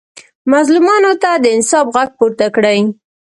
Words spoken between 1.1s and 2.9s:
ته د انصاف غږ پورته کړئ.